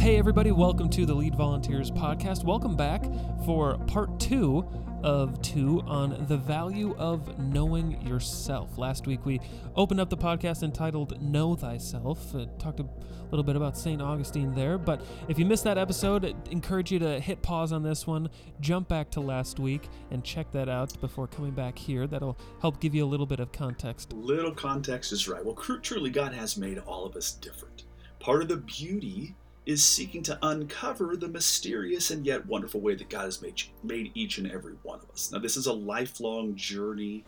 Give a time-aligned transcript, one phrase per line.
[0.00, 2.42] hey everybody, welcome to the Lead Volunteers podcast.
[2.42, 3.04] Welcome back
[3.44, 4.66] for part two
[5.02, 8.78] of two on the value of knowing yourself.
[8.78, 9.42] Last week we
[9.76, 12.86] opened up the podcast entitled Know Thyself, uh, talked a
[13.30, 14.00] little bit about St.
[14.00, 14.78] Augustine there.
[14.78, 18.30] But if you missed that episode, I encourage you to hit pause on this one,
[18.58, 22.06] jump back to last week, and check that out before coming back here.
[22.06, 24.14] That'll help give you a little bit of context.
[24.14, 25.44] Little context is right.
[25.44, 27.84] Well, truly, God has made all of us different.
[28.18, 29.36] Part of the beauty
[29.70, 34.10] is seeking to uncover the mysterious and yet wonderful way that God has made, made
[34.14, 35.30] each and every one of us.
[35.30, 37.24] Now, this is a lifelong journey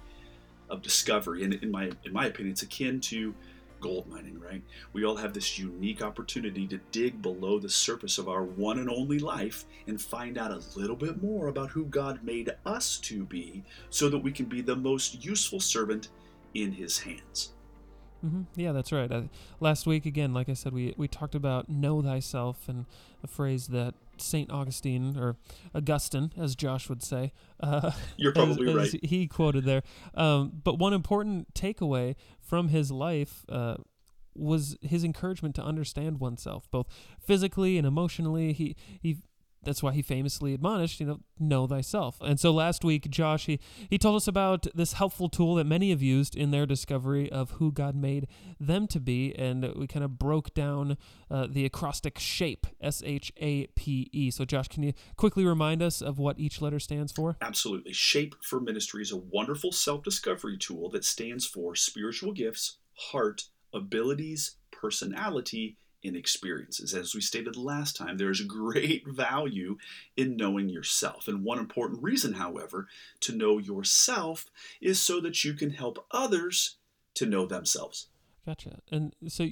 [0.68, 3.32] of discovery, and in my in my opinion, it's akin to
[3.80, 4.40] gold mining.
[4.40, 4.60] Right?
[4.92, 8.90] We all have this unique opportunity to dig below the surface of our one and
[8.90, 13.22] only life and find out a little bit more about who God made us to
[13.24, 16.08] be, so that we can be the most useful servant
[16.54, 17.52] in His hands.
[18.24, 18.42] Mm-hmm.
[18.54, 19.10] Yeah, that's right.
[19.10, 19.22] Uh,
[19.60, 22.86] last week, again, like I said, we, we talked about know thyself and
[23.22, 24.50] a phrase that St.
[24.50, 25.36] Augustine, or
[25.74, 29.04] Augustine, as Josh would say, uh, you're probably as, right.
[29.04, 29.82] he quoted there.
[30.14, 33.76] Um, but one important takeaway from his life uh,
[34.34, 36.86] was his encouragement to understand oneself, both
[37.18, 38.52] physically and emotionally.
[38.52, 39.18] He, he
[39.64, 42.18] that's why he famously admonished, you know, know thyself.
[42.20, 45.90] And so last week, Josh, he, he told us about this helpful tool that many
[45.90, 48.26] have used in their discovery of who God made
[48.58, 49.34] them to be.
[49.36, 50.96] And we kind of broke down
[51.30, 54.30] uh, the acrostic SHAPE, S H A P E.
[54.30, 57.36] So, Josh, can you quickly remind us of what each letter stands for?
[57.40, 57.92] Absolutely.
[57.92, 63.44] SHAPE for ministry is a wonderful self discovery tool that stands for spiritual gifts, heart,
[63.72, 66.94] abilities, personality, in experiences.
[66.94, 69.76] As we stated last time, there is great value
[70.16, 71.28] in knowing yourself.
[71.28, 72.88] And one important reason, however,
[73.20, 74.46] to know yourself
[74.80, 76.76] is so that you can help others
[77.14, 78.08] to know themselves.
[78.44, 78.78] Gotcha.
[78.90, 79.46] And so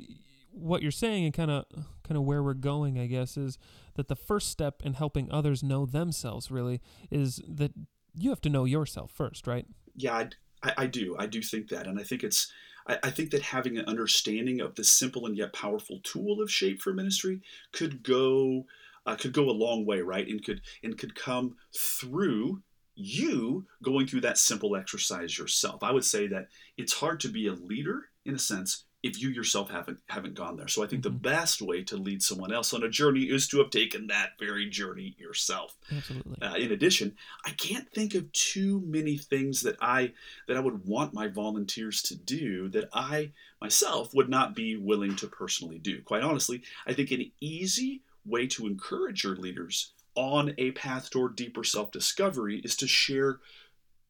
[0.53, 1.65] what you're saying and kind of
[2.03, 3.57] kind of where we're going, I guess, is
[3.95, 7.73] that the first step in helping others know themselves really is that
[8.15, 9.67] you have to know yourself first, right?
[9.95, 10.25] Yeah,
[10.63, 11.15] I, I do.
[11.19, 11.87] I do think that.
[11.87, 12.51] And I think it's
[12.87, 16.51] I, I think that having an understanding of the simple and yet powerful tool of
[16.51, 17.41] shape for ministry
[17.73, 18.67] could go
[19.07, 20.29] uh, could go a long way, right?
[20.29, 22.63] And could and could come through
[22.95, 25.83] you going through that simple exercise yourself.
[25.83, 29.31] I would say that it's hard to be a leader in a sense if you
[29.31, 30.69] yourself haven't haven't gone there.
[30.69, 31.15] So I think mm-hmm.
[31.15, 34.33] the best way to lead someone else on a journey is to have taken that
[34.39, 35.77] very journey yourself.
[35.91, 36.37] Absolutely.
[36.43, 40.13] Uh, in addition, I can't think of too many things that I
[40.49, 45.17] that I would want my volunteers to do that I myself would not be willing
[45.17, 46.03] to personally do.
[46.03, 51.37] Quite honestly, I think an easy way to encourage your leaders on a path toward
[51.37, 53.39] deeper self-discovery is to share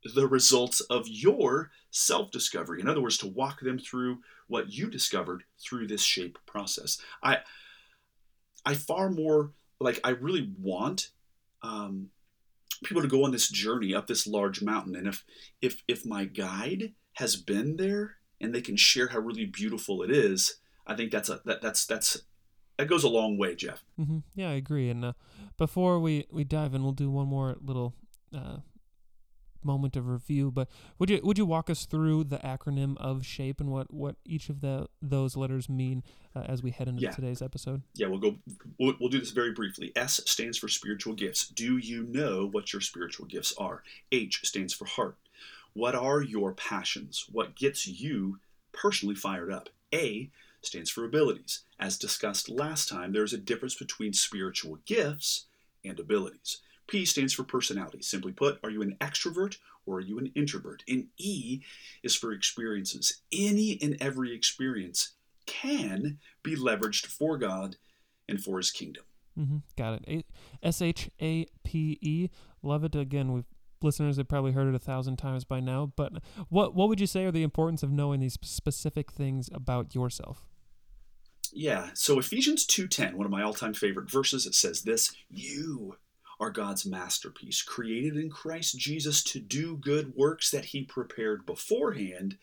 [0.05, 2.81] the results of your self discovery.
[2.81, 4.19] In other words, to walk them through
[4.49, 6.99] what you discovered through this shape process.
[7.23, 7.39] I,
[8.65, 11.11] I far more like I really want
[11.63, 12.09] um,
[12.85, 15.25] people to go on this journey up this large mountain, and if
[15.61, 20.11] if if my guide has been there and they can share how really beautiful it
[20.11, 20.57] is,
[20.87, 22.23] I think that's a that that's that's
[22.79, 23.83] that goes a long way, Jeff.
[23.99, 24.19] Mm-hmm.
[24.35, 24.89] Yeah, I agree.
[24.89, 25.13] And uh,
[25.59, 27.95] before we we dive in, we'll do one more little
[28.35, 28.59] uh,
[29.65, 33.61] moment of review, but would you would you walk us through the acronym of SHAPE
[33.61, 36.03] and what what each of the those letters mean
[36.35, 37.11] uh, as we head into yeah.
[37.11, 37.83] today's episode?
[37.95, 38.37] Yeah, we'll go.
[38.79, 39.93] We'll, we'll do this very briefly.
[39.97, 41.49] S stands for spiritual gifts.
[41.49, 43.83] Do you know what your spiritual gifts are?
[44.13, 45.17] H stands for heart.
[45.73, 47.27] What are your passions?
[47.31, 48.39] What gets you
[48.73, 49.69] personally fired up?
[49.95, 50.31] A
[50.63, 51.63] stands for abilities.
[51.79, 55.47] As discussed last time, there's a difference between spiritual gifts
[55.85, 56.59] and abilities.
[56.91, 58.03] P stands for personality.
[58.03, 59.57] Simply put, are you an extrovert
[59.87, 60.83] or are you an introvert?
[60.89, 61.63] And E
[62.03, 63.23] is for experiences.
[63.33, 65.13] Any and every experience
[65.47, 67.77] can be leveraged for God
[68.29, 69.05] and for His kingdom.
[69.39, 69.59] Mm-hmm.
[69.77, 70.27] Got it.
[70.63, 72.29] S H A P E.
[72.63, 72.95] Love it.
[72.95, 73.45] Again, we've
[73.83, 75.93] listeners have probably heard it a thousand times by now.
[75.97, 76.13] But
[76.49, 80.47] what what would you say are the importance of knowing these specific things about yourself?
[81.53, 81.91] Yeah.
[81.95, 85.97] So Ephesians two ten, one of my all time favorite verses, it says this: "You
[86.41, 92.39] are God's masterpiece, created in Christ Jesus to do good works that He prepared beforehand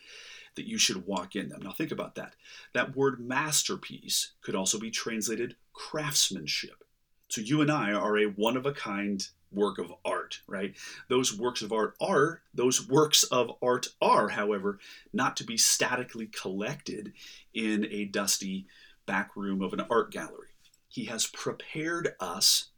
[0.55, 1.61] that you should walk in them.
[1.63, 2.35] Now, think about that.
[2.73, 6.83] That word masterpiece could also be translated craftsmanship.
[7.29, 10.75] So, you and I are a one of a kind work of art, right?
[11.09, 14.79] Those works of art are, those works of art are, however,
[15.13, 17.13] not to be statically collected
[17.53, 18.67] in a dusty
[19.05, 20.49] back room of an art gallery.
[20.87, 22.69] He has prepared us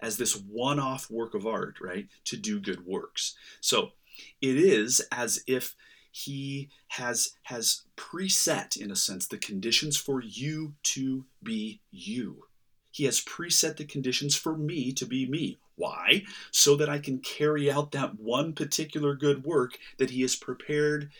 [0.00, 3.36] as this one off work of art, right, to do good works.
[3.60, 3.92] So
[4.40, 5.74] it is as if
[6.10, 12.46] he has has preset in a sense the conditions for you to be you
[12.90, 15.58] He has preset the conditions for me to be me.
[15.74, 16.22] Why?
[16.50, 21.10] So that I can carry out that one particular good work that He has prepared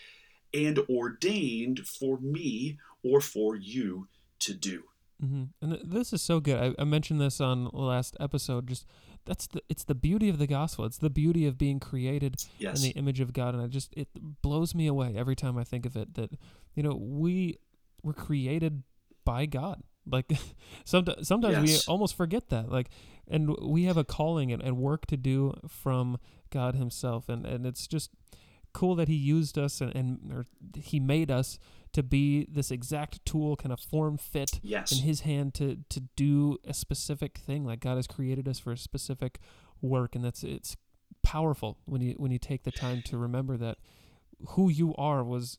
[0.55, 4.09] and ordained for me or for you
[4.39, 4.85] to do.
[5.25, 5.45] Mm-hmm.
[5.63, 6.59] And th- this is so good.
[6.79, 8.67] I, I mentioned this on the last episode.
[8.67, 8.87] Just
[9.25, 10.85] that's the it's the beauty of the gospel.
[10.85, 12.77] It's the beauty of being created Yes.
[12.77, 14.09] in the image of God, and I just it
[14.43, 16.15] blows me away every time I think of it.
[16.15, 16.31] That
[16.75, 17.59] you know we
[18.03, 18.83] were created
[19.25, 19.83] by God.
[20.09, 20.31] Like
[20.85, 21.87] sometimes sometimes Yes.
[21.89, 22.71] we almost forget that.
[22.71, 22.91] Like,
[23.27, 26.19] and we have a calling and, and work to do from
[26.51, 28.11] God Himself, and and it's just
[28.75, 30.45] cool that He used us and, and or
[30.79, 31.59] He made us
[31.97, 34.93] to be this exact tool, kind of form fit yes.
[34.93, 38.71] in his hand to to do a specific thing like god has created us for
[38.71, 39.39] a specific
[39.81, 40.77] work and that's it's
[41.23, 43.79] powerful when you when you take the time to remember that
[44.51, 45.57] who you are was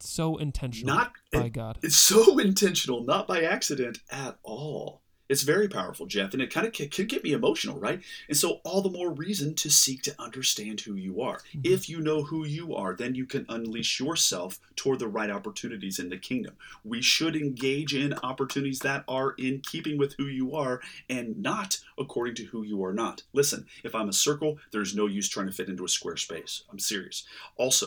[0.00, 4.99] so intentional Not by god It's so intentional, not by accident at all.
[5.30, 8.02] It's very powerful, Jeff, and it kind of can, can get me emotional, right?
[8.28, 11.40] And so, all the more reason to seek to understand who you are.
[11.54, 11.60] Mhm.
[11.64, 16.00] If you know who you are, then you can unleash yourself toward the right opportunities
[16.00, 16.56] in the kingdom.
[16.82, 21.78] We should engage in opportunities that are in keeping with who you are and not
[21.96, 23.22] according to who you are not.
[23.32, 26.64] Listen, if I'm a circle, there's no use trying to fit into a square space.
[26.72, 27.22] I'm serious.
[27.56, 27.86] Also,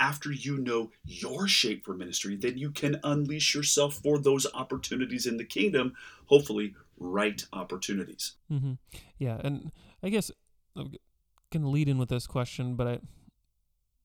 [0.00, 5.26] after you know your shape for ministry, then you can unleash yourself for those opportunities
[5.26, 5.94] in the kingdom,
[6.26, 8.32] hopefully, right opportunities.
[8.50, 8.72] Mm-hmm.
[9.18, 10.30] yeah and i guess
[10.76, 10.92] i'm
[11.50, 12.98] gonna lead in with this question but i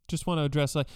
[0.08, 0.88] just want to address like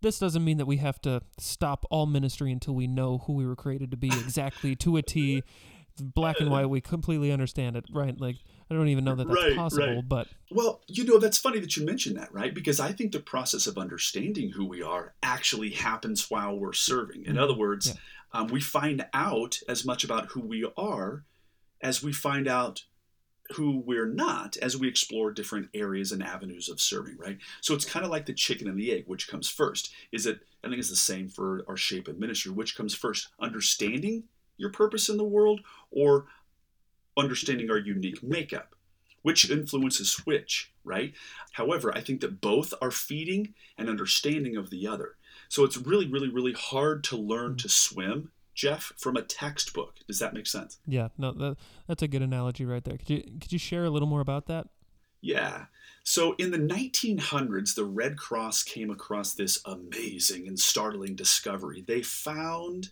[0.00, 3.46] this doesn't mean that we have to stop all ministry until we know who we
[3.46, 5.44] were created to be exactly to a T,
[6.00, 6.66] black and white.
[6.66, 8.18] We completely understand it, right?
[8.20, 8.36] Like
[8.70, 10.08] I don't even know that that's Right, possible, right.
[10.08, 12.54] but Well, you know, that's funny that you mention that, right?
[12.54, 17.24] Because I think the process of understanding who we are actually happens while we're serving.
[17.26, 17.40] In Mhm.
[17.42, 17.94] other words, Yeah.
[18.32, 21.24] um, we find out as much about who we are
[21.80, 22.84] as we find out
[23.56, 27.38] who we're not as we explore different areas and avenues of serving, right?
[27.60, 29.92] So it's kind of like the chicken and the egg, which comes first?
[30.12, 32.52] Is it, I think it's the same for our shape of ministry.
[32.52, 33.28] Which comes first?
[33.38, 34.24] Understanding
[34.62, 35.60] your purpose in the world
[35.90, 36.26] or
[37.18, 38.74] understanding our unique makeup?
[39.20, 41.12] Which influences which, right?
[41.52, 45.16] However, I think that both are feeding and understanding of the other.
[45.48, 49.96] So it's really, really, really hard to learn to swim, Jeff, from a textbook.
[50.08, 50.78] Does that make sense?
[50.86, 51.56] yeah, no, that
[51.86, 52.96] that's a good analogy right there.
[52.96, 54.68] Could you could you share a little more about that?
[55.20, 55.66] Yeah.
[56.04, 61.84] So in the 1900s, the Red Cross came across this amazing and startling discovery.
[61.86, 62.90] They found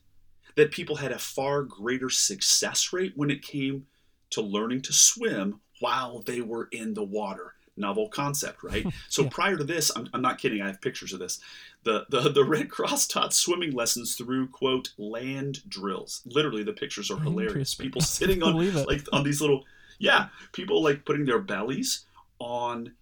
[0.60, 3.86] that people had a far greater success rate when it came
[4.28, 7.54] to learning to swim while they were in the water.
[7.76, 8.86] Novel concept, right?
[9.08, 9.30] So Yeah.
[9.30, 11.40] prior to this, I'm, I'm not kidding, I have pictures of this.
[11.84, 16.20] The, the, the Red Cross taught swimming lessons through, quote, land drills.
[16.26, 17.74] Literally, the pictures are hilarious.
[17.74, 18.54] People sitting on
[18.86, 19.64] like on these little
[19.98, 22.04] yeah people like putting their bellies
[22.38, 22.92] on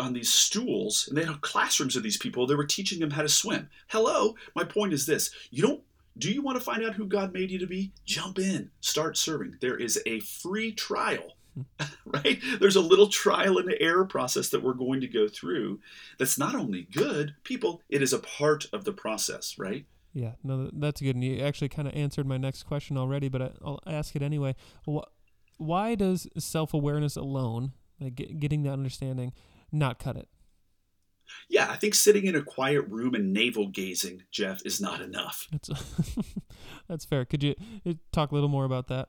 [0.00, 3.22] on these stools and they had classrooms of these people they were teaching them how
[3.22, 5.82] to swim hello my point is this you don't
[6.18, 9.16] do you want to find out who god made you to be jump in start
[9.16, 11.34] serving there is a free trial
[12.06, 15.80] right there's a little trial and error process that we're going to go through
[16.18, 20.62] that's not only good people it is a part of the process right Yeah, no,
[20.62, 21.14] th- that's good.
[21.14, 24.56] And you actually kind of answered my next question already, but I'll ask it anyway.
[25.58, 29.32] Why does self awareness alone, like getting that understanding,
[29.70, 30.28] not cut it?
[31.48, 35.46] Yeah i think sitting in a quiet room and navel gazing jeff is not enough
[35.50, 35.70] That's
[36.88, 37.24] that's fair.
[37.24, 37.54] Could you
[37.86, 39.08] uh, talk a little more about that?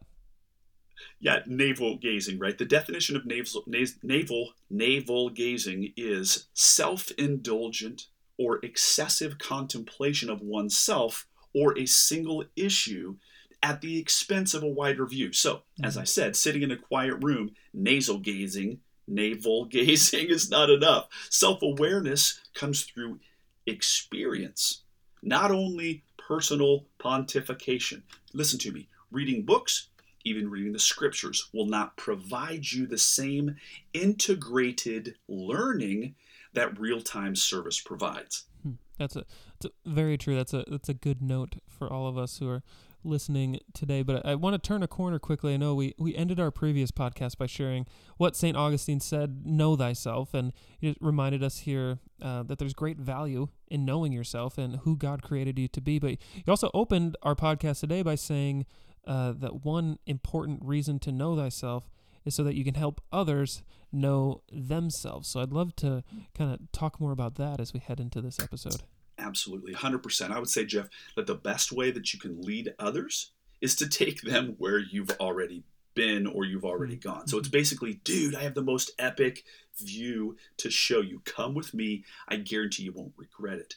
[1.21, 2.57] yeah, navel gazing, right?
[2.57, 3.63] The definition of navel
[4.01, 8.07] navel navel gazing is self-indulgent
[8.37, 13.15] or excessive contemplation of oneself or a single issue
[13.61, 15.33] at the expense of a wider view.
[15.33, 18.79] So, as I said, sitting in a quiet room, nasal gazing,
[19.09, 21.07] navel gazing is not enough.
[21.29, 23.19] Self-awareness comes through
[23.65, 24.83] experience,
[25.21, 28.03] not only personal pontification.
[28.33, 28.87] Listen to me.
[29.11, 29.89] Reading books,
[30.23, 33.55] even reading the scriptures, will not provide you the same
[33.93, 36.15] integrated learning
[36.53, 38.45] that real time service provides.
[38.63, 38.73] Hmm.
[38.97, 39.25] That's a,
[39.59, 40.35] that's a very true.
[40.35, 42.63] That's a that's a good note for all of us who are
[43.03, 44.03] listening today.
[44.03, 45.53] But I, I want to turn a corner quickly.
[45.53, 47.85] I know we we ended our previous podcast by sharing
[48.17, 52.97] what Saint Augustine said: "Know thyself," and it reminded us here uh, that there's great
[52.97, 55.99] value in knowing yourself and who God created you to be.
[55.99, 58.65] But you also opened our podcast today by saying
[59.07, 61.89] uh, that one important reason to know thyself
[62.25, 65.27] is so that you can help others know themselves.
[65.27, 66.03] So I'd love to
[66.37, 68.83] kind of talk more about that as we head into this episode.
[69.29, 70.31] Absolutely, 100%.
[70.31, 73.31] I would say, Jeff, that the best way that you can lead others
[73.61, 77.09] is to take them where you've already been or you've already Mm-hmm.
[77.09, 77.27] gone.
[77.27, 79.43] So it's basically, dude, I have the most epic
[79.77, 81.21] view to show you.
[81.25, 82.03] Come with me.
[82.27, 83.75] I guarantee you won't regret it.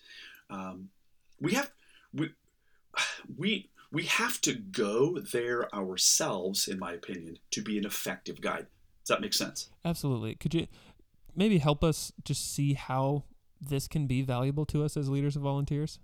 [0.49, 0.89] Um,
[1.41, 1.71] we have
[2.15, 2.31] we
[3.37, 8.67] we we have to go there ourselves, in my opinion, to be an effective guide.
[9.05, 9.69] Does that make sense?
[9.85, 10.35] Absolutely.
[10.37, 10.67] Could you
[11.35, 13.25] maybe help us just see how
[13.69, 15.99] this can be valuable to us as leaders and volunteers?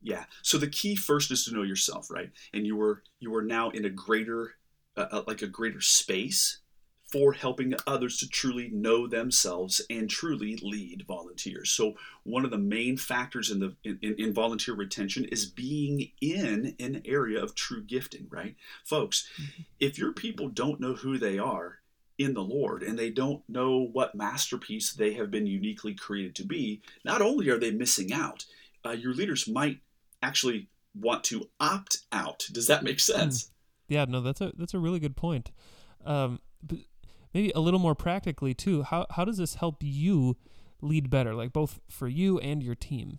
[0.00, 0.24] Yeah.
[0.42, 2.30] So the key first is to know yourself, right?
[2.52, 4.54] And you were you are now in a greater,
[4.96, 6.60] uh, uh, like a greater space
[7.10, 11.70] for helping others to truly know themselves and truly lead volunteers.
[11.70, 16.76] So one of the main factors in the in, in volunteer retention is being in
[16.78, 19.28] an area of true gifting, right, folks?
[19.80, 21.77] If your people don't know who they are
[22.18, 26.44] in the Lord and they don't know what masterpiece they have been uniquely created to
[26.44, 28.44] be, not only are they missing out,
[28.84, 29.78] uh, your leaders might
[30.22, 32.46] actually want to opt out.
[32.52, 33.50] Does that make sense?
[33.88, 35.50] Yeah, no, that's a that's a really good point.
[36.04, 36.78] Um, but
[37.32, 38.82] maybe a little more practically too.
[38.82, 40.36] How how does this help you
[40.82, 43.18] lead better, like both for you and your team?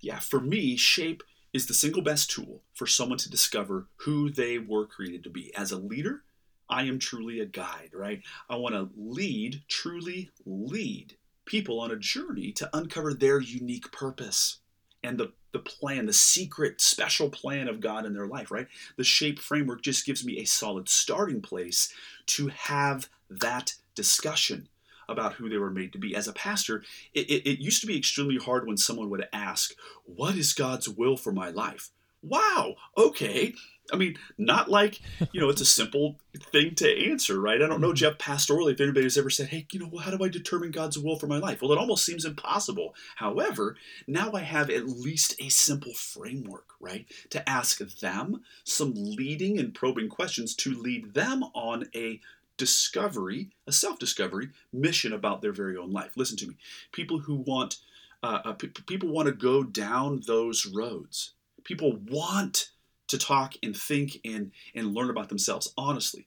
[0.00, 4.58] Yeah, for me, shape is the single best tool for someone to discover who they
[4.58, 5.54] were created to be.
[5.56, 6.22] As a leader,
[6.68, 8.22] I am truly a guide, right?
[8.48, 14.58] I want to lead, truly lead people on a journey to uncover their unique purpose
[15.02, 18.66] and the, the plan, the secret, special plan of God in their life, right?
[18.96, 21.92] The shape framework just gives me a solid starting place
[22.26, 24.68] to have that discussion
[25.08, 26.16] about who they were made to be.
[26.16, 26.82] As a pastor,
[27.14, 29.72] it, it, it used to be extremely hard when someone would ask,
[30.04, 31.90] What is God's will for my life?
[32.22, 33.54] Wow, okay.
[33.92, 35.00] I mean, not like,
[35.32, 37.62] you know, it's a simple thing to answer, right?
[37.62, 40.24] I don't know, Jeff, pastorally, if anybody's ever said, hey, you know, well, how do
[40.24, 41.62] I determine God's will for my life?
[41.62, 42.94] Well, it almost seems impossible.
[43.16, 43.76] However,
[44.06, 47.06] now I have at least a simple framework, right?
[47.30, 52.20] To ask them some leading and probing questions to lead them on a
[52.56, 56.12] discovery, a self discovery mission about their very own life.
[56.16, 56.56] Listen to me.
[56.92, 57.76] People who want,
[58.22, 61.32] uh, uh, p- people want to go down those roads.
[61.64, 62.70] People want
[63.08, 66.26] to talk and think and, and learn about themselves honestly.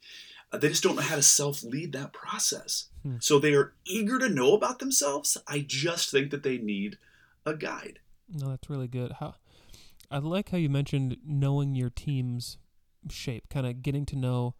[0.51, 2.87] Uh, they just don't know how to self lead that process.
[3.03, 3.17] Hmm.
[3.19, 5.37] So they are eager to know about themselves.
[5.47, 6.97] I just think that they need
[7.45, 7.99] a guide.
[8.33, 9.13] No, that's really good.
[9.19, 9.35] How
[10.09, 12.57] I like how you mentioned knowing your team's
[13.09, 14.55] shape, kind of getting to know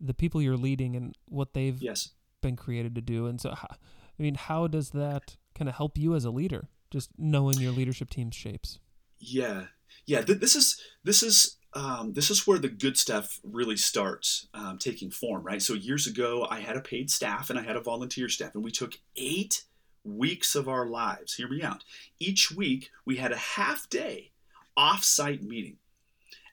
[0.00, 2.10] the people you're leading and what they've Yes.
[2.42, 3.26] been created to do.
[3.26, 3.76] And so, I
[4.18, 6.68] mean, how does that kind of help you as a leader?
[6.90, 8.78] Just knowing your leadership team's shapes.
[9.18, 9.66] Yeah,
[10.06, 10.22] yeah.
[10.22, 14.78] Th- this is this is um, this is where the good stuff really starts um,
[14.78, 15.60] taking form, right?
[15.60, 18.64] So years ago, I had a paid staff and I had a volunteer staff, and
[18.64, 19.64] we took eight
[20.02, 21.34] weeks of our lives.
[21.34, 21.84] Hear me out.
[22.18, 24.32] Each week, we had a half day
[24.74, 25.76] off-site meeting.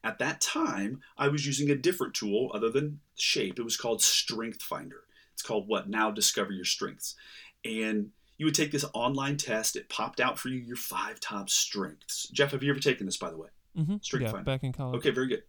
[0.03, 3.58] At that time, I was using a different tool other than Shape.
[3.58, 5.03] It was called Strength Finder.
[5.32, 6.12] It's called what now?
[6.12, 7.15] Discover Your Strengths,
[7.63, 9.77] and you would take this online test.
[9.77, 12.27] It popped out for you your five top strengths.
[12.27, 13.48] Jeff, have you ever taken this, by the way?
[13.77, 13.96] Mm-hmm.
[14.01, 14.46] Strength yeah, finder.
[14.46, 14.98] back in college.
[14.98, 15.44] Okay, very good.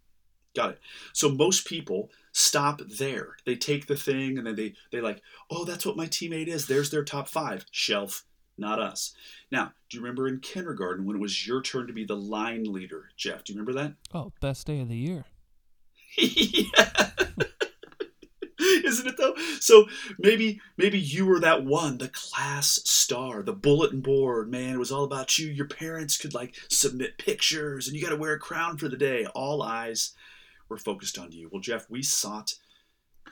[0.55, 0.81] Got it.
[1.13, 3.37] So most people stop there.
[3.45, 6.67] They take the thing and then they they like, oh, that's what my teammate is.
[6.67, 7.67] There's their top five.
[7.73, 8.25] Shelf,
[8.57, 9.15] not us.
[9.51, 12.65] Now, do you remember in kindergarten when it was your turn to be the line
[12.65, 13.45] leader, Jeff?
[13.45, 13.95] Do you remember that?
[14.15, 15.25] Oh, best day of the year.
[16.17, 17.01] yeah.
[18.95, 19.35] Isn't it though?
[19.61, 19.87] So
[20.19, 24.93] maybe maybe you were that one, the class star, the bulletin board, man, it was
[24.93, 25.49] all about you.
[25.49, 29.27] Your parents could like submit pictures and you gotta wear a crown for the day.
[29.27, 30.13] All eyes
[30.69, 31.49] were focused on you.
[31.51, 32.55] Well, Jeff, we sought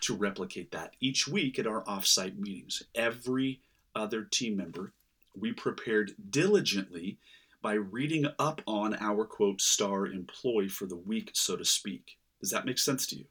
[0.00, 2.82] to replicate that each week at our offsite meetings.
[2.94, 3.60] Every
[3.94, 4.92] other team member
[5.38, 7.18] we prepared diligently
[7.62, 12.18] by reading up on our quote star employee for the week, so to speak.
[12.40, 13.24] Does that make sense to you?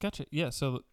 [0.00, 0.24] Gotcha.
[0.30, 0.50] Yeah.
[0.50, 0.84] So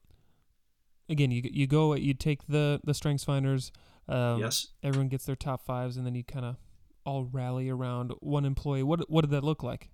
[1.09, 3.71] again, you you go, you take the the strengths finders.
[4.07, 4.67] Um, yes.
[4.83, 6.57] Everyone gets their top fives, and then you kind of
[7.05, 8.83] all rally around one employee.
[8.83, 9.89] What what did that look like?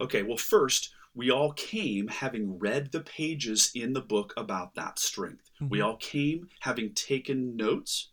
[0.00, 4.98] Okay, well, first, we all came having read the pages in the book about that
[4.98, 5.50] strength.
[5.60, 5.84] We Mhm.
[5.84, 8.10] all came having taken notes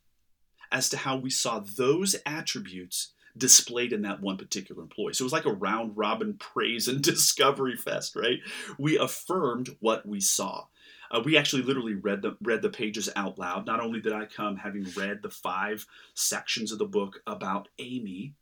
[0.72, 5.14] as to how we saw those attributes displayed in that one particular employee.
[5.14, 8.40] So it was like a round robin praise and discovery fest, right?
[8.80, 10.66] We affirmed what we saw.
[11.12, 13.66] Uh, we actually literally read the read the pages out loud.
[13.66, 18.34] Not only did I come having read the five sections of the book about Amy,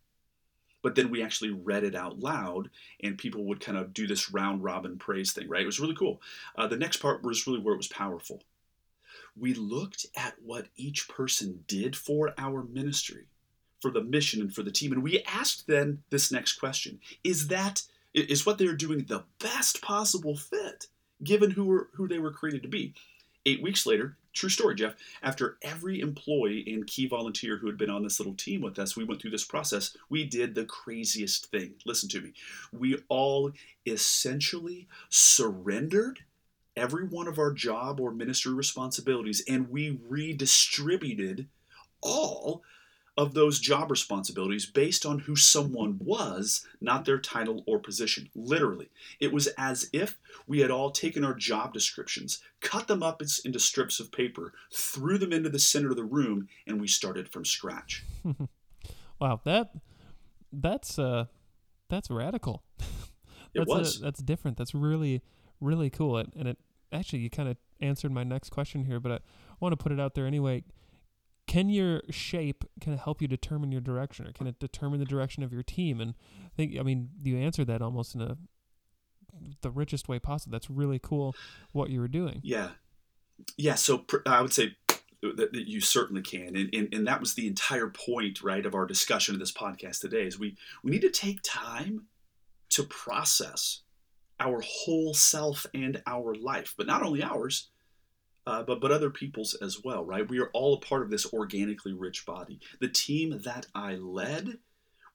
[0.82, 2.70] but then we actually read it out loud,
[3.01, 5.63] and people would kind of do this round robin praise thing, right?
[5.63, 6.22] It was really cool.
[6.55, 8.43] Uh, the next part was really where it was powerful.
[9.36, 13.27] We looked at what each person did for our ministry,
[13.82, 17.48] for the mission, and for the team, and we asked then this next question: Is
[17.48, 20.88] that is what they're doing the best possible fit,
[21.24, 22.94] given who were who they were created to be?
[23.46, 24.96] Eight weeks later, true story, Jeff.
[25.22, 28.96] After every employee and key volunteer who had been on this little team with us,
[28.96, 29.98] we went through this process.
[30.10, 31.74] We did the craziest thing.
[31.86, 32.34] Listen to me.
[32.72, 33.51] We all
[33.86, 36.20] essentially surrendered
[36.75, 41.48] every one of our job or ministry responsibilities and we redistributed
[42.01, 42.63] all
[43.15, 48.29] of those job responsibilities based on who someone was, not their title or position.
[48.36, 48.89] Literally,
[49.20, 50.17] it was as if
[50.48, 55.17] we had all taken our job descriptions, cut them up into strips of paper, threw
[55.17, 58.03] them into the center of the room, and we started from scratch.
[59.20, 59.72] Wow, that
[60.51, 61.25] that's uh
[61.89, 62.63] that's radical.
[63.55, 64.01] It that's was.
[64.01, 64.58] that's different.
[64.58, 65.22] That's really
[65.62, 66.17] really cool.
[66.17, 66.58] It, and it
[66.91, 69.20] actually you kind of answered my next question here, but I
[69.60, 70.63] want to put it out there anyway.
[71.54, 75.06] Can your shape can it help you determine your direction, or can it determine the
[75.06, 76.02] direction of your team?
[76.02, 78.38] And I think I mean you answered that almost in a
[79.62, 80.52] the richest way possible.
[80.52, 81.36] That's really cool
[81.72, 82.42] what you were doing.
[82.44, 82.70] Yeah,
[83.56, 83.76] yeah.
[83.76, 84.76] So pr- I would say
[85.22, 88.74] that, that you certainly can, and, and and that was the entire point, right, of
[88.74, 90.26] our discussion of this podcast today.
[90.26, 92.08] Is we we need to take time
[92.70, 93.84] to process
[94.40, 97.70] our whole self and our life, but not only ours.
[98.46, 100.28] Uh, but but other people's as well, right?
[100.30, 102.60] We are all a part of this organically rich body.
[102.82, 104.58] The team that I led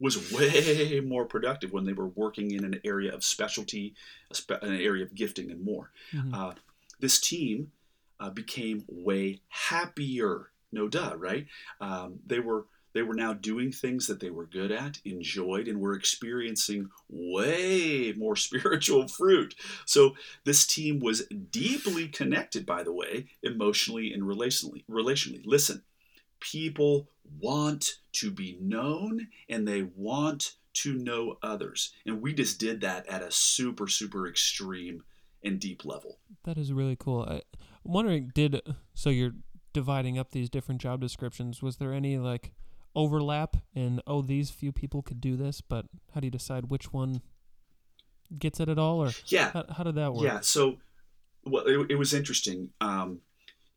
[0.01, 3.95] was way more productive when they were working in an area of specialty,
[4.31, 6.33] a spe- an area of gifting, and more Mhm.
[6.35, 6.55] uh,
[7.01, 7.73] this team
[8.21, 10.51] uh, became way happier.
[10.73, 11.47] No duh, right?
[11.81, 15.81] Um, they were they were now doing things that they were good at, enjoyed, and
[15.81, 19.55] were experiencing way more spiritual fruit.
[19.87, 20.15] So
[20.45, 24.85] this team was deeply connected, by the way, emotionally and relationally.
[24.91, 25.83] Relationally, listen,
[26.41, 27.09] people
[27.41, 33.07] want to be known, and they want to know others, and we just did that
[33.09, 35.03] at a super super extreme
[35.43, 36.19] and deep level.
[36.45, 37.23] That is really cool.
[37.29, 37.43] I,
[37.85, 38.61] I'm wondering, did
[38.95, 39.35] so you're
[39.73, 41.63] dividing up these different job descriptions?
[41.63, 42.53] Was there any like
[42.99, 46.93] overlap and oh these few people could do this, but how do you decide which
[46.93, 47.23] one
[48.39, 50.25] gets it at all, or Yeah, how, how did that work?
[50.25, 50.41] yeah.
[50.41, 50.79] So,
[51.45, 52.71] well, it, it was interesting.
[52.81, 53.21] Um,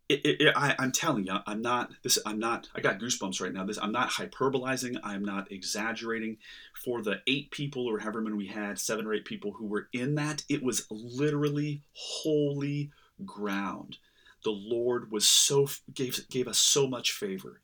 [0.10, 2.20] it, it, I, I'm telling you, I'm not this.
[2.26, 2.68] I'm not.
[2.76, 3.64] I got goosebumps right now.
[3.66, 3.80] This.
[3.82, 4.98] I'm not hyperbolizing.
[5.04, 6.38] I'm not exaggerating.
[6.84, 9.88] For the eight people or however many we had, seven or eight people who were
[9.94, 12.92] in that, it was literally holy
[13.24, 13.98] ground.
[14.44, 17.62] The Lord was so gave gave us so much favor,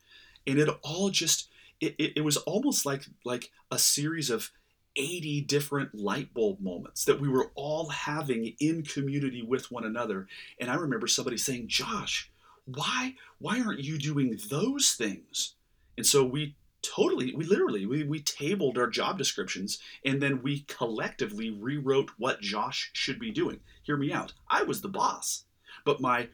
[0.48, 1.50] and it all just.
[1.80, 4.50] It, it, it was almost like like a series of
[4.96, 10.26] 80 different light bulb moments that we were all having in community with one another.
[10.60, 12.32] And i remember somebody saying josh
[12.68, 15.56] why why aren't you doing those things?
[15.96, 20.62] And so we totally we literally we, we tabled our job descriptions and then we
[20.68, 23.60] collectively rewrote what josh should be doing.
[23.84, 24.34] Hear me out.
[24.50, 25.46] I was the boss.
[25.86, 26.30] But my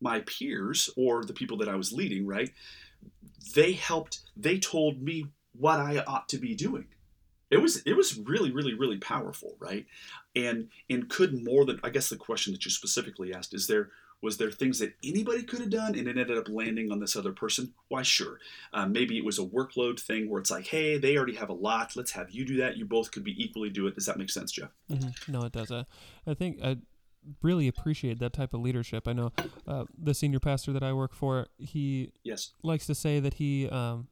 [0.00, 2.50] my peers or the people that i was leading right
[3.54, 6.86] they helped they told me what i ought to be doing.
[7.50, 9.86] It was it was really really really powerful right?
[10.36, 13.90] And and could more than i guess the question that you specifically asked is there
[14.22, 17.16] was there things that anybody could have done and it ended up landing on this
[17.16, 17.72] other person?
[17.88, 18.38] Why sure.
[18.70, 21.54] Uh, maybe it was a workload thing where it's like hey they already have a
[21.54, 22.76] lot let's have you do that.
[22.76, 23.94] You both could be equally do it.
[23.94, 24.70] Does that make sense jeff?
[24.90, 25.32] Mm-hmm.
[25.32, 25.72] No, it does.
[25.72, 25.84] I,
[26.26, 26.76] I think I
[27.42, 29.06] really appreciate that type of leadership.
[29.08, 29.32] I know
[29.66, 31.46] uh, the senior pastor that I work for.
[31.58, 34.08] He yes likes to say that he um,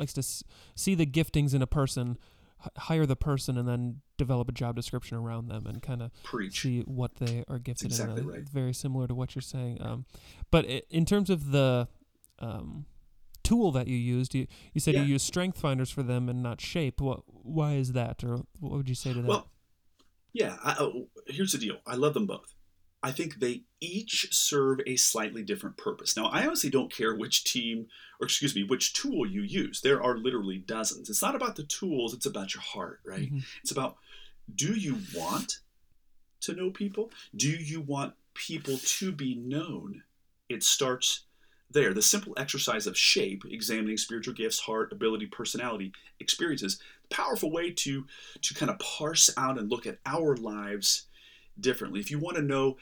[0.00, 0.42] likes to s-
[0.74, 2.18] see the giftings in a person,
[2.62, 6.10] h- hire the person, and then develop a job description around them and kind of
[6.52, 8.28] see what they are gifted exactly in.
[8.28, 8.48] Uh, right.
[8.48, 9.78] Very similar to what you're saying.
[9.82, 10.06] Um,
[10.50, 11.88] but i in terms of the
[12.38, 12.86] um,
[13.42, 15.02] tool that you used, you, you said Yeah.
[15.02, 17.00] you use strength finders for them and not shape.
[17.00, 17.20] What?
[17.26, 18.24] Why is that?
[18.24, 19.28] Or what would you say to that?
[19.28, 19.48] Well,
[20.34, 20.58] yeah.
[20.62, 21.78] I, oh, here's the deal.
[21.86, 22.54] I love them both.
[23.02, 26.16] I think they each serve a slightly different purpose.
[26.16, 27.86] Now, I honestly don't care which team,
[28.18, 29.82] or excuse me, which tool you use.
[29.82, 31.10] There are literally dozens.
[31.10, 33.30] It's not about the tools; it's about your heart, right?
[33.30, 33.42] Mhm.
[33.62, 33.96] It's about
[34.54, 35.60] do you want
[36.40, 37.10] to know people?
[37.36, 40.02] Do you want people to be known?
[40.48, 41.24] It starts
[41.70, 41.92] there.
[41.92, 48.06] The simple exercise of shape, examining spiritual gifts, heart, ability, personality, experiences, powerful way to
[48.42, 51.06] to kind of parse out and look at our lives
[51.60, 52.00] differently.
[52.00, 52.76] If you want to know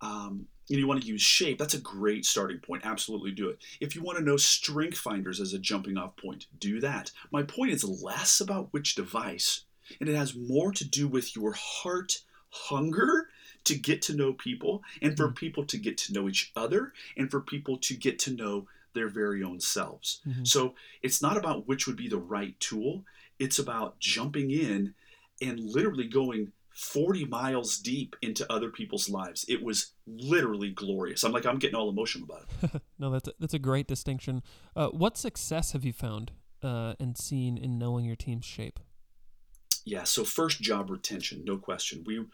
[0.00, 2.84] um, and you want to use shape, that's a great starting point.
[2.84, 3.58] Absolutely do it.
[3.80, 7.12] If you want to know strength finders as a jumping off point, do that.
[7.30, 9.62] My point is less about which device,
[10.00, 12.18] and it has more to do with your heart
[12.50, 13.28] hunger
[13.64, 15.36] to get to know people and for Mhm.
[15.36, 19.08] people to get to know each other and for people to get to know their
[19.08, 20.20] very own selves.
[20.26, 20.46] Mhm.
[20.46, 23.04] So it's not about which would be the right tool,
[23.38, 24.94] it's about jumping in
[25.42, 29.44] and literally going 40 miles deep into other people's lives.
[29.48, 31.24] It was literally glorious.
[31.24, 32.82] I'm like, I'm getting all emotional about it.
[32.98, 34.42] no, that's a, that's a great distinction.
[34.74, 38.78] Uh, what success have you found uh, and seen in knowing your team's shape?
[39.86, 42.02] Yeah, so first job retention, no question.
[42.04, 42.24] We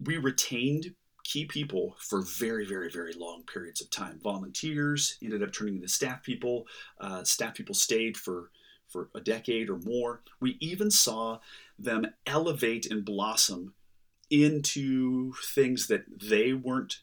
[0.00, 4.20] we retained key people for very, very, very long periods of time.
[4.22, 6.66] Volunteers ended up turning into staff people.
[7.00, 8.50] Uh, staff people stayed for
[8.88, 10.22] for a decade or more.
[10.40, 11.40] We even saw
[11.78, 13.74] them elevate and blossom
[14.30, 17.00] into things that they weren't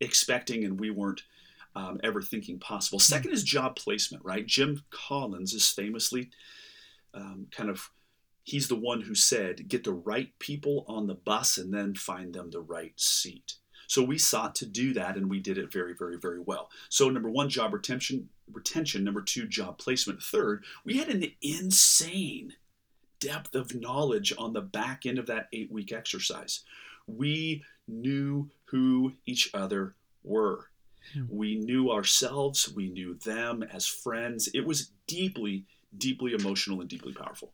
[0.00, 1.22] expecting and we weren't
[1.76, 2.98] um, ever thinking possible.
[2.98, 3.02] Hmm.
[3.04, 4.46] Second is job placement, right?
[4.46, 6.30] Jim Collins is famously
[7.12, 7.90] um, kind of
[8.44, 12.34] he's the one who said, get the right people on the bus and then find
[12.34, 13.54] them the right seat.
[13.86, 16.70] So we sought to do that and we did it very, very, very well.
[16.88, 19.04] So number one, job retention, retention.
[19.04, 20.22] Number two, job placement.
[20.22, 22.54] Third, we had an insane
[23.20, 26.60] depth of knowledge on the back end of that eight week exercise.
[27.06, 30.68] We knew who each other were.
[31.12, 31.24] Hmm.
[31.28, 34.48] We knew ourselves, we knew them as friends.
[34.54, 35.66] It was deeply,
[35.96, 37.52] deeply emotional and deeply powerful.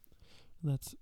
[0.63, 0.95] That's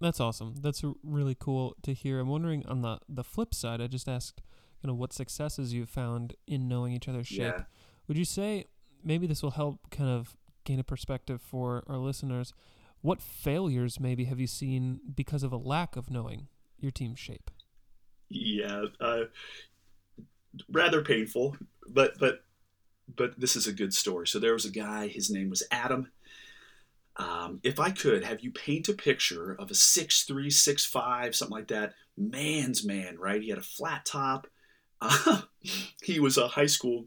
[0.00, 0.54] that's awesome.
[0.60, 2.20] That's really cool to hear.
[2.20, 4.42] I'm wondering on the the flip side, I just asked
[4.82, 7.54] you know, what successes you've found in knowing each other's shape.
[7.56, 7.62] Yeah.
[8.08, 8.66] Would you say
[9.04, 12.52] maybe this will help kind of gain a perspective for our listeners?
[13.02, 17.50] What failures maybe have you seen because of a lack of knowing your team's shape?
[18.28, 19.24] Yeah, uh,
[20.70, 21.56] rather painful,
[21.88, 22.44] but but
[23.16, 24.26] but this is a good story.
[24.26, 25.08] So there was a guy.
[25.08, 26.10] His name was Adam.
[27.20, 31.36] Um, if I could have you paint a picture of a six three, six five,
[31.36, 33.42] something like that, man's man, right?
[33.42, 34.46] He had a flat top.
[35.02, 35.40] Uh,
[36.02, 37.06] he was a high school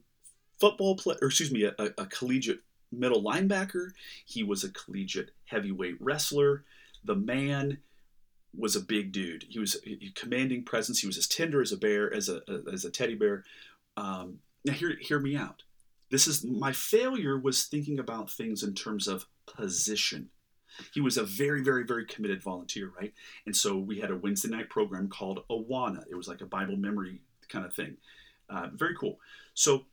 [0.60, 3.92] football player, or excuse me, a, a collegiate middle linebacker.
[4.26, 6.64] He was a collegiate heavyweight wrestler.
[7.04, 7.78] The man
[8.58, 9.46] was a big dude.
[9.48, 11.02] He was a commanding presence.
[11.02, 12.42] He was as tender as a bear, as a
[12.74, 13.44] as a teddy bear.
[13.96, 15.62] Um, now, hear hear me out.
[16.10, 20.30] This is my failure was thinking about things in terms of position.
[20.94, 23.14] He was a very, very, very committed volunteer, right?
[23.46, 26.04] And so we had a Wednesday night program called Awana.
[26.10, 27.98] It was like a Bible memory kind of thing.
[28.50, 29.20] Uh, very cool.
[29.54, 29.86] So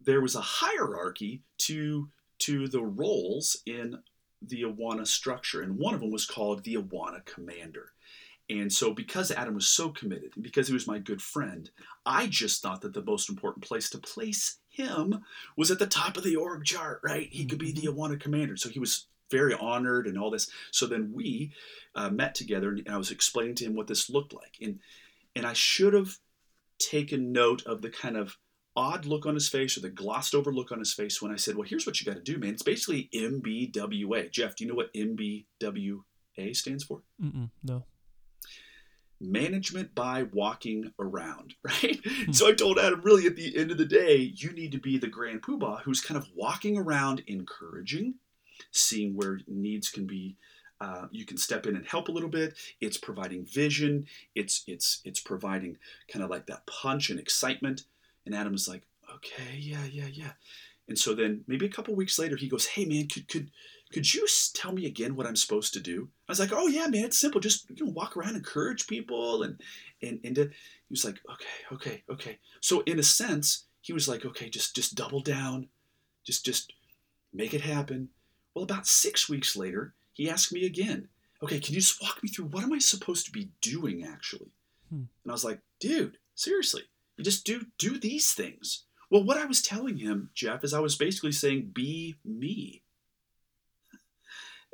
[0.00, 3.98] there was a hierarchy to to the roles in
[4.42, 7.92] the Awana structure, and one of them was called the Awana Commander.
[8.50, 11.70] And so, because Adam was so committed, and because he was my good friend,
[12.04, 15.24] I just thought that the most important place to place him
[15.56, 17.28] was at the top of the org chart, right?
[17.30, 17.98] He could be the mm-hmm.
[17.98, 18.56] Awana commander.
[18.56, 20.50] So he was very honored and all this.
[20.72, 21.52] So then we
[21.94, 24.80] uh, met together, and I was explaining to him what this looked like, and
[25.36, 26.18] and I should have
[26.80, 28.36] taken note of the kind of
[28.74, 31.36] odd look on his face or the glossed over look on his face when I
[31.36, 32.54] said, "Well, here's what you got to do, man.
[32.54, 37.02] It's basically MBWA." Jeff, do you know what MBWA stands for?
[37.22, 37.84] Mm-mm, no
[39.20, 42.00] management by walking around, right?
[42.04, 42.32] Hmm.
[42.32, 44.98] so I told Adam, really, at the end of the day, you need to be
[44.98, 48.14] the grand poobah who's kind of walking around, encouraging,
[48.70, 50.36] seeing where needs can be.
[50.80, 52.54] Uh, you can step in and help a little bit.
[52.80, 54.06] It's providing vision.
[54.34, 55.76] It's it's it's providing
[56.10, 57.84] kind of like that punch and excitement.
[58.24, 58.84] And Adam is like,
[59.16, 60.32] okay, yeah, yeah, yeah.
[60.88, 63.50] And so then maybe a couple weeks later, he goes, hey man, could could
[63.92, 66.08] could you tell me again what I'm supposed to do?
[66.28, 67.40] I was like, oh yeah, man, it's simple.
[67.40, 69.60] Just you know, walk around, encourage people, and
[70.02, 72.38] and and to, he was like, okay, okay, okay.
[72.60, 75.68] So in a sense, he was like, okay, just just double down,
[76.24, 76.72] just just
[77.32, 78.08] make it happen.
[78.54, 81.08] Well, about six weeks later, he asked me again,
[81.42, 84.50] okay, can you just walk me through what am I supposed to be doing actually?
[84.88, 85.04] Hmm.
[85.24, 86.82] And I was like, dude, seriously,
[87.16, 88.84] you just do do these things.
[89.10, 92.82] Well, what I was telling him, Jeff, is I was basically saying, be me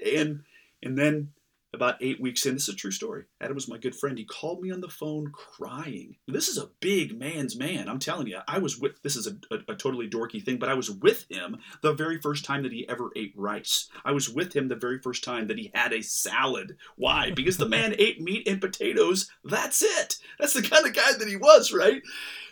[0.04, 0.42] and
[0.82, 1.32] and then
[1.76, 3.24] about eight weeks in, this is a true story.
[3.40, 4.18] Adam was my good friend.
[4.18, 6.16] He called me on the phone crying.
[6.26, 7.88] This is a big man's man.
[7.88, 10.68] I'm telling you, I was with, this is a, a, a, totally dorky thing, but
[10.68, 13.88] I was with him the very first time that he ever ate rice.
[14.04, 16.76] I was with him the very first time that he had a salad.
[16.96, 17.30] Why?
[17.30, 19.30] Because the man ate meat and potatoes.
[19.44, 20.16] That's it.
[20.38, 22.02] That's the kind of guy that he was, right?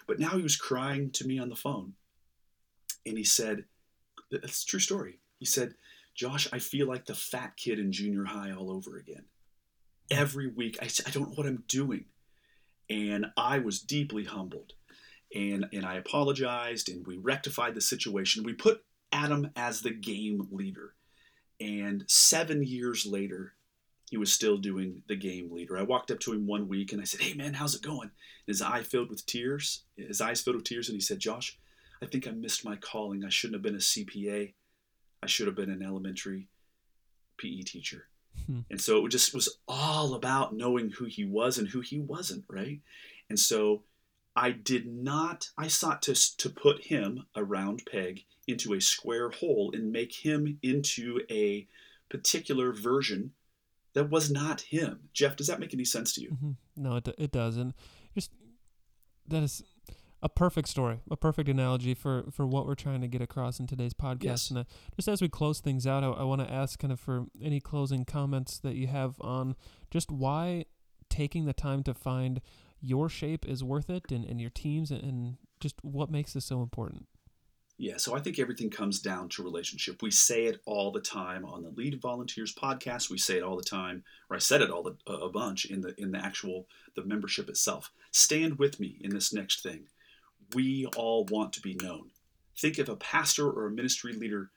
[0.06, 1.94] But now he was crying to me on the phone.
[3.06, 3.64] And he said,
[4.30, 5.20] that's a true story.
[5.38, 5.74] He said,
[6.14, 9.24] Josh, I feel like the fat kid in junior high all over again.
[10.10, 12.06] Every week, I, I don't know what I'm doing.
[12.88, 14.74] And I was deeply humbled.
[15.34, 18.44] And, and I apologized and we rectified the situation.
[18.44, 20.94] We put Adam as the game leader.
[21.60, 23.54] And seven years later,
[24.10, 25.76] he was still doing the game leader.
[25.78, 28.10] I walked up to him one week and I said, Hey man, how's it going?
[28.10, 31.58] And His eye filled with tears, his eyes filled with tears, and he said, Josh,
[32.02, 33.24] I think I missed my calling.
[33.24, 34.52] I shouldn't have been a CPA.
[35.24, 36.48] I should have been an elementary
[37.38, 38.08] PE teacher.
[38.46, 38.60] Hmm.
[38.70, 42.44] And so it just was all about knowing who he was and who he wasn't,
[42.46, 42.80] right?
[43.30, 43.84] And so
[44.36, 49.30] I did not, I sought to, to put him, a round peg, into a square
[49.30, 51.66] hole and make him into a
[52.10, 53.32] particular version
[53.94, 55.08] that was not him.
[55.14, 56.30] Jeff, does that make any sense to you?
[56.30, 57.56] hmm No, it, it does.
[57.56, 57.72] And
[58.14, 58.30] just
[59.28, 59.62] that is
[60.24, 63.66] a perfect story, a perfect analogy for, for what we're trying to get across in
[63.66, 64.22] today's podcast.
[64.22, 64.50] Yes.
[64.50, 64.64] And uh,
[64.96, 67.60] just as we close things out, I, I want to ask kind of for any
[67.60, 69.54] closing comments that you have on
[69.90, 70.64] just why
[71.10, 72.40] taking the time to find
[72.80, 76.46] your shape is worth it and, and your teams and, and just what makes this
[76.46, 77.06] so important.
[77.76, 80.00] Yeah, so I think everything comes down to relationship.
[80.00, 83.10] We say it all the time on the Lead Volunteers podcast.
[83.10, 85.80] We say it all the time, or I said it all the, a bunch in
[85.80, 87.90] the in the actual the membership itself.
[88.12, 89.86] Stand with me in this next thing.
[90.52, 92.10] We all want to be known.
[92.56, 94.50] Think of a pastor or a ministry leader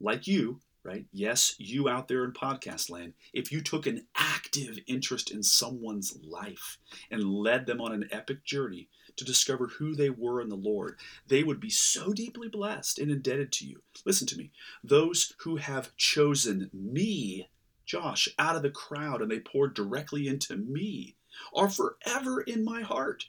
[0.00, 1.06] like you, right?
[1.12, 3.14] Yes, you out there in podcast land.
[3.32, 6.78] If you took an active interest in someone's life
[7.10, 10.96] and led them on an epic journey to discover who they were in the Lord,
[11.26, 13.82] they would be so deeply blessed and indebted to you.
[14.04, 14.52] Listen to me.
[14.82, 17.48] Those who have chosen me,
[17.84, 21.16] Josh, out of the crowd and they poured directly into me,
[21.54, 23.26] are forever in my heart.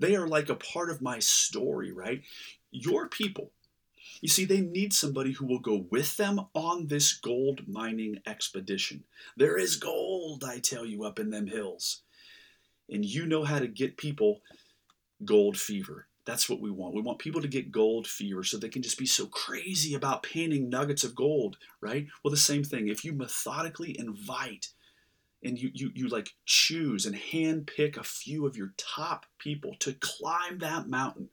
[0.00, 2.22] They are like a part of my story, right?
[2.70, 3.52] Your people,
[4.22, 9.04] you see, they need somebody who will go with them on this gold mining expedition.
[9.36, 12.02] There is gold, I tell you, up in them hills.
[12.88, 14.40] And you know how to get people
[15.24, 16.06] gold fever.
[16.24, 16.94] That's what we want.
[16.94, 20.22] We want people to get gold fever so they can just be so crazy about
[20.22, 22.06] painting nuggets of gold, right?
[22.22, 22.88] Well, the same thing.
[22.88, 24.68] If you methodically invite
[25.42, 29.74] and you, you, you like choose and hand pick a few of your top people
[29.80, 31.28] to climb that mountain,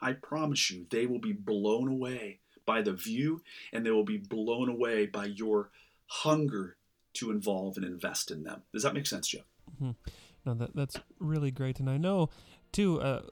[0.00, 4.18] I promise you they will be blown away by the view and they will be
[4.18, 5.70] blown away by your
[6.06, 6.76] hunger
[7.14, 8.62] to involve and invest in them.
[8.72, 9.44] Does that make sense, Jeff?
[10.44, 12.30] No, that that's really great, and I know
[12.72, 13.00] too.
[13.00, 13.22] Uh,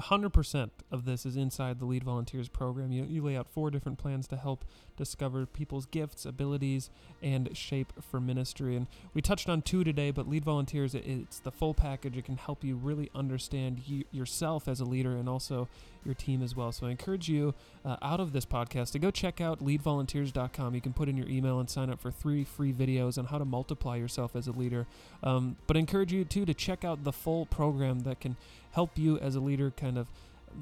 [0.00, 2.92] 100% of this is inside the Lead Volunteers program.
[2.92, 4.64] You, you lay out four different plans to help
[4.96, 6.90] discover people's gifts, abilities,
[7.22, 8.76] and shape for ministry.
[8.76, 12.16] And we touched on two today, but Lead Volunteers, it, it's the full package.
[12.16, 15.68] It can help you really understand you, yourself as a leader and also
[16.08, 16.72] your team as well.
[16.72, 20.74] So I encourage you uh, out of this podcast to go check out leadvolunteers.com.
[20.74, 23.38] You can put in your email and sign up for three free videos on how
[23.38, 24.86] to multiply yourself as a leader.
[25.22, 28.36] Um, but I encourage you too to check out the full program that can
[28.72, 30.08] help you as a leader kind of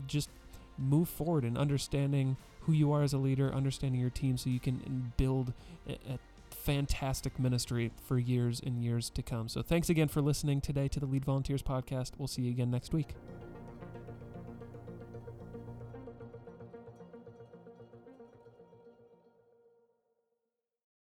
[0.07, 0.29] just
[0.77, 4.61] move forward in understanding who you are as a leader, understanding your team, so you
[4.61, 5.53] can build
[5.89, 6.19] a, a
[6.51, 9.49] fantastic ministry for years and years to come.
[9.49, 12.13] So thanks again for listening today to the Lead Volunteers podcast.
[12.19, 13.15] We'll see you again next week.